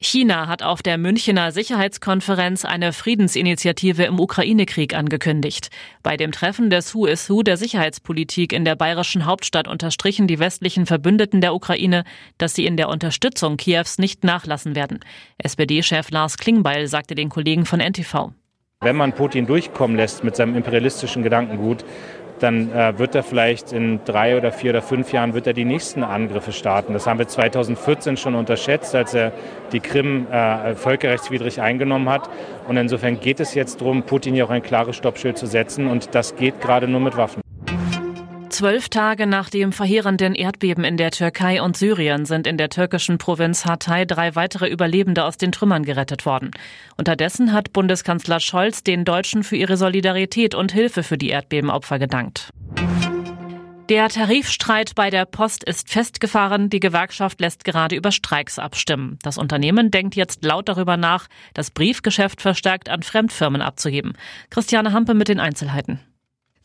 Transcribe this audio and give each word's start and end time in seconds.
China 0.00 0.46
hat 0.46 0.62
auf 0.62 0.80
der 0.80 0.96
Münchener 0.96 1.50
Sicherheitskonferenz 1.50 2.64
eine 2.64 2.92
Friedensinitiative 2.92 4.04
im 4.04 4.20
Ukraine-Krieg 4.20 4.94
angekündigt. 4.94 5.70
Bei 6.04 6.16
dem 6.16 6.30
Treffen 6.30 6.70
des 6.70 6.94
Who 6.94 7.06
is 7.06 7.28
Who 7.28 7.42
der 7.42 7.56
Sicherheitspolitik 7.56 8.52
in 8.52 8.64
der 8.64 8.76
bayerischen 8.76 9.26
Hauptstadt 9.26 9.66
unterstrichen 9.66 10.28
die 10.28 10.38
westlichen 10.38 10.86
Verbündeten 10.86 11.40
der 11.40 11.52
Ukraine, 11.52 12.04
dass 12.38 12.54
sie 12.54 12.66
in 12.66 12.76
der 12.76 12.90
Unterstützung 12.90 13.56
Kiews 13.56 13.98
nicht 13.98 14.22
nachlassen 14.22 14.76
werden. 14.76 15.00
SPD-Chef 15.38 16.10
Lars 16.10 16.38
Klingbeil 16.38 16.86
sagte 16.86 17.16
den 17.16 17.28
Kollegen 17.28 17.66
von 17.66 17.80
NTV. 17.80 18.30
Wenn 18.80 18.94
man 18.94 19.12
Putin 19.12 19.48
durchkommen 19.48 19.96
lässt 19.96 20.22
mit 20.22 20.36
seinem 20.36 20.54
imperialistischen 20.54 21.24
Gedankengut, 21.24 21.84
dann 22.42 22.72
äh, 22.72 22.98
wird 22.98 23.14
er 23.14 23.22
vielleicht 23.22 23.72
in 23.72 24.00
drei 24.04 24.36
oder 24.36 24.52
vier 24.52 24.70
oder 24.70 24.82
fünf 24.82 25.12
Jahren 25.12 25.34
wird 25.34 25.46
er 25.46 25.52
die 25.52 25.64
nächsten 25.64 26.02
Angriffe 26.02 26.52
starten. 26.52 26.92
Das 26.92 27.06
haben 27.06 27.18
wir 27.18 27.28
2014 27.28 28.16
schon 28.16 28.34
unterschätzt, 28.34 28.94
als 28.94 29.14
er 29.14 29.32
die 29.72 29.80
Krim 29.80 30.26
äh, 30.30 30.74
völkerrechtswidrig 30.74 31.60
eingenommen 31.60 32.08
hat. 32.08 32.28
Und 32.66 32.76
insofern 32.76 33.20
geht 33.20 33.40
es 33.40 33.54
jetzt 33.54 33.80
darum, 33.80 34.02
Putin 34.02 34.34
hier 34.34 34.44
auch 34.46 34.50
ein 34.50 34.62
klares 34.62 34.96
Stoppschild 34.96 35.38
zu 35.38 35.46
setzen. 35.46 35.86
Und 35.86 36.14
das 36.14 36.36
geht 36.36 36.60
gerade 36.60 36.88
nur 36.88 37.00
mit 37.00 37.16
Waffen. 37.16 37.42
Zwölf 38.58 38.88
Tage 38.88 39.28
nach 39.28 39.50
dem 39.50 39.70
verheerenden 39.70 40.34
Erdbeben 40.34 40.82
in 40.82 40.96
der 40.96 41.12
Türkei 41.12 41.62
und 41.62 41.76
Syrien 41.76 42.24
sind 42.24 42.44
in 42.44 42.56
der 42.56 42.70
türkischen 42.70 43.16
Provinz 43.16 43.64
Hatay 43.64 44.04
drei 44.04 44.34
weitere 44.34 44.66
Überlebende 44.68 45.22
aus 45.22 45.36
den 45.36 45.52
Trümmern 45.52 45.84
gerettet 45.84 46.26
worden. 46.26 46.50
Unterdessen 46.96 47.52
hat 47.52 47.72
Bundeskanzler 47.72 48.40
Scholz 48.40 48.82
den 48.82 49.04
Deutschen 49.04 49.44
für 49.44 49.54
ihre 49.54 49.76
Solidarität 49.76 50.56
und 50.56 50.72
Hilfe 50.72 51.04
für 51.04 51.16
die 51.16 51.28
Erdbebenopfer 51.28 52.00
gedankt. 52.00 52.52
Der 53.90 54.08
Tarifstreit 54.08 54.96
bei 54.96 55.10
der 55.10 55.24
Post 55.24 55.62
ist 55.62 55.88
festgefahren. 55.88 56.68
Die 56.68 56.80
Gewerkschaft 56.80 57.40
lässt 57.40 57.62
gerade 57.62 57.94
über 57.94 58.10
Streiks 58.10 58.58
abstimmen. 58.58 59.20
Das 59.22 59.38
Unternehmen 59.38 59.92
denkt 59.92 60.16
jetzt 60.16 60.44
laut 60.44 60.68
darüber 60.68 60.96
nach, 60.96 61.28
das 61.54 61.70
Briefgeschäft 61.70 62.42
verstärkt 62.42 62.88
an 62.88 63.04
Fremdfirmen 63.04 63.62
abzuheben. 63.62 64.14
Christiane 64.50 64.92
Hampe 64.92 65.14
mit 65.14 65.28
den 65.28 65.38
Einzelheiten. 65.38 66.00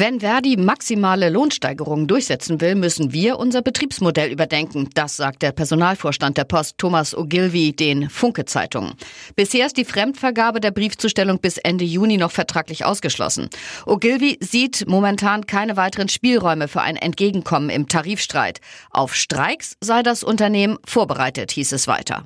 Wenn 0.00 0.20
Verdi 0.20 0.56
maximale 0.56 1.28
Lohnsteigerungen 1.28 2.06
durchsetzen 2.06 2.62
will, 2.62 2.74
müssen 2.74 3.12
wir 3.12 3.38
unser 3.38 3.60
Betriebsmodell 3.60 4.32
überdenken. 4.32 4.88
Das 4.94 5.18
sagt 5.18 5.42
der 5.42 5.52
Personalvorstand 5.52 6.38
der 6.38 6.44
Post 6.44 6.78
Thomas 6.78 7.14
Ogilvy 7.14 7.74
den 7.74 8.08
Funke 8.08 8.46
Zeitungen. 8.46 8.94
Bisher 9.36 9.66
ist 9.66 9.76
die 9.76 9.84
Fremdvergabe 9.84 10.60
der 10.60 10.70
Briefzustellung 10.70 11.38
bis 11.38 11.58
Ende 11.58 11.84
Juni 11.84 12.16
noch 12.16 12.30
vertraglich 12.30 12.86
ausgeschlossen. 12.86 13.50
Ogilvy 13.84 14.38
sieht 14.40 14.88
momentan 14.88 15.44
keine 15.44 15.76
weiteren 15.76 16.08
Spielräume 16.08 16.66
für 16.66 16.80
ein 16.80 16.96
Entgegenkommen 16.96 17.68
im 17.68 17.86
Tarifstreit. 17.86 18.62
Auf 18.88 19.14
Streiks 19.14 19.76
sei 19.82 20.02
das 20.02 20.22
Unternehmen 20.22 20.78
vorbereitet, 20.86 21.50
hieß 21.50 21.72
es 21.72 21.86
weiter. 21.86 22.24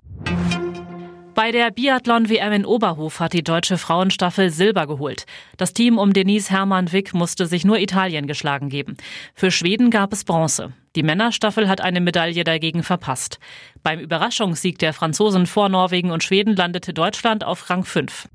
Bei 1.35 1.51
der 1.51 1.73
Biathlon-WM 1.73 2.53
in 2.53 2.65
Oberhof 2.65 3.19
hat 3.19 3.33
die 3.33 3.43
deutsche 3.43 3.77
Frauenstaffel 3.77 4.51
Silber 4.51 4.87
geholt. 4.87 5.27
Das 5.57 5.73
Team 5.73 5.99
um 5.99 6.13
Denise 6.13 6.49
Hermann-Wick 6.51 7.13
musste 7.13 7.47
sich 7.47 7.65
nur 7.65 7.81
Italien 7.81 8.29
geschlagen 8.29 8.69
geben. 8.69 8.97
Für 9.35 9.51
Schweden 9.51 9.91
gab 9.91 10.12
es 10.12 10.23
Bronze. 10.23 10.73
Die 10.95 11.03
Männerstaffel 11.03 11.69
hat 11.69 11.81
eine 11.81 12.01
Medaille 12.01 12.45
dagegen 12.45 12.85
verpasst. 12.85 13.41
Beim 13.83 13.99
Überraschungssieg 13.99 14.79
der 14.79 14.93
Franzosen 14.93 15.47
vor 15.47 15.69
Norwegen 15.69 16.12
und 16.12 16.23
Schweden 16.23 16.55
landete 16.55 16.95
Deutschland 16.95 17.43
auf 17.43 17.69
Rang 17.69 17.85
5. 17.85 18.29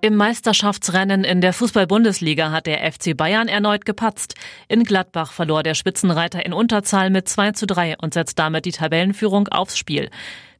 Im 0.00 0.16
Meisterschaftsrennen 0.16 1.22
in 1.22 1.40
der 1.40 1.52
Fußball-Bundesliga 1.52 2.50
hat 2.50 2.66
der 2.66 2.92
FC 2.92 3.16
Bayern 3.16 3.46
erneut 3.46 3.84
gepatzt. 3.84 4.34
In 4.66 4.82
Gladbach 4.82 5.30
verlor 5.30 5.62
der 5.62 5.74
Spitzenreiter 5.74 6.44
in 6.44 6.52
Unterzahl 6.52 7.08
mit 7.08 7.28
2 7.28 7.52
zu 7.52 7.66
3 7.68 7.98
und 7.98 8.14
setzt 8.14 8.36
damit 8.40 8.64
die 8.64 8.72
Tabellenführung 8.72 9.46
aufs 9.46 9.78
Spiel. 9.78 10.10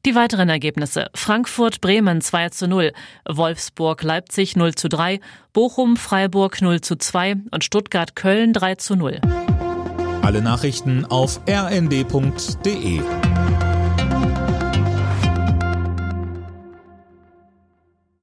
Die 0.05 0.17
weiteren 0.17 0.49
Ergebnisse. 0.49 1.11
Frankfurt 1.15 1.81
Bremen 1.81 2.21
2 2.21 2.49
zu 2.49 2.67
0, 2.67 2.93
Wolfsburg 3.29 4.03
Leipzig 4.03 4.57
0 4.57 4.75
zu 4.75 4.89
3, 4.89 5.21
Bochum 5.53 5.97
Freiburg 5.97 6.61
0 6.61 6.81
zu 6.81 6.97
2 6.97 7.37
und 7.53 7.63
Stuttgart 7.63 8.17
Köln 8.17 8.53
3 8.53 8.75
zu 8.75 8.97
0. 8.97 9.21
Alle 10.23 10.43
Nachrichten 10.43 11.05
auf 11.05 11.41
rnd.de 11.49 13.01